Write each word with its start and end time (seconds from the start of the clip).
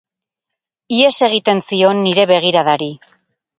Ihes 0.99 1.11
egiten 1.27 1.63
zion 1.67 2.03
nire 2.09 2.27
begiradari. 2.35 2.91